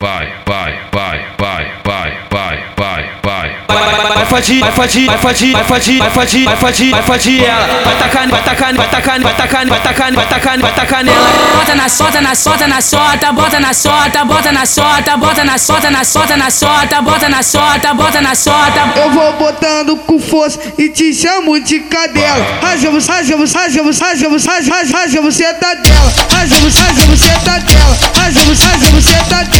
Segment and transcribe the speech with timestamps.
[0.00, 5.64] vai, vai, vai, vai, vai, vai, vai, vai, Vai fadir, vai fadir, vai fadir, vai
[5.64, 7.66] fadir, vai fadir, vai fadir, vai fadir ela.
[7.84, 11.28] Vai tacar, vai tacar, vai tacar, vai tacar, vai tacar, vai tacar, vai tacar nela.
[11.56, 15.58] Bota na sota, na sota, na sota, bota na sota, bota na sota, bota na
[15.58, 18.92] sota, na sota, na sota, bota na sota, bota na sota.
[18.96, 22.60] Eu vou botando com força e te chamo de cadela.
[22.62, 26.12] Rajamos, rajamos, rajamos, rajamos, rajamos, rajamos, seta dela.
[26.30, 27.98] Rajamos, rajamos, seta dela.
[28.14, 29.57] Rajamos, rajamos, seta dela.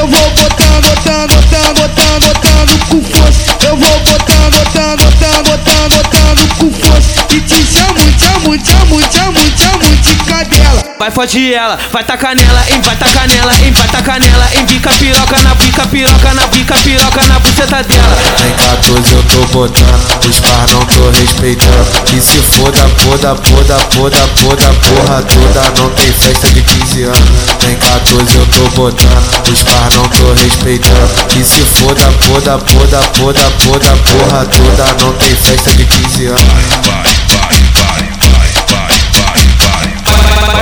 [0.00, 3.66] Eu vou botando, botando, botando, botando, botando com força.
[3.66, 7.26] Eu vou botando, botando, botando, botando, botando com força.
[7.34, 10.79] E te chamo, chamo, chamo, chamo, chamo de cadela.
[11.00, 14.66] Vai fodir ela, vai tacar nela, em vai tacar nela, em vai tacar nela, em
[14.66, 18.18] bica piroca na bica piroca na bica piroca na buceta dela.
[18.46, 21.88] Em 14 eu tô botando, os par não tô respeitando.
[22.14, 27.30] E se foda, foda, foda, foda, foda, porra toda, não tem festa de 15 anos.
[27.66, 31.10] Em 14 eu tô botando, os par não tô respeitando.
[31.34, 37.09] E se foda, foda, foda, foda, foda, porra toda, não tem festa de 15 anos.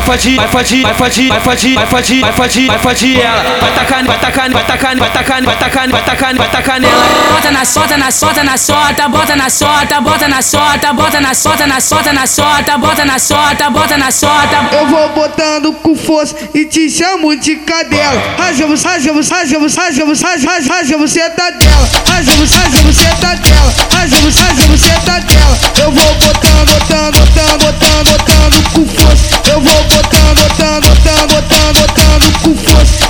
[0.09, 3.43] fadir, vai fadir, vai fadir, vai fadir, vai fadir, vai fadir, vai fadir ela.
[3.61, 7.07] Vai tacar, vai tacar, vai tacar, vai tacar, vai tacar, vai tacar, vai tacar nela.
[7.31, 11.33] Bota na sota, na sota, na sota, bota na sota, bota na sota, bota na
[11.35, 14.69] bota na bota na sota, bota na sota, bota na sota.
[14.73, 18.23] Eu vou botando com força e te chamo de cadela.
[18.39, 20.05] Raja, raja, raja, raja,
[20.39, 21.89] raja, raja, você tá dela.
[22.09, 23.75] Raja, raja, você tá dela.
[23.93, 25.59] Raja, raja, você tá dela.
[25.83, 27.38] Eu vou botando, botando, botando.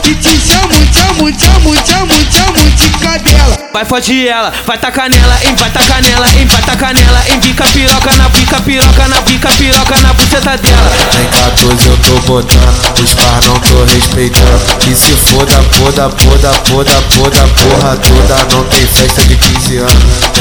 [0.09, 3.59] E te chamo, chamo, chamo, chamo, chamo de cadela.
[3.75, 7.39] Vai fodir ela, vai tacar nela, em vai tacar nela, em vai tacar nela, em
[7.41, 10.91] bica piroca na bica piroca na bica piroca na buceta dela.
[11.21, 14.63] Em 14 eu tô botando, os par não tô respeitando.
[14.91, 19.93] E se foda, foda, foda, foda, foda, porra toda, não tem festa de 15 anos.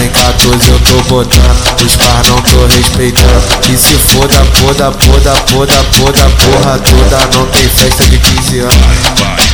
[0.01, 3.43] Em 14 eu tô botando, os par não tô respeitando.
[3.69, 9.46] E se foda, foda, foda, foda, foda, porra toda, não tem festa de 15 anos.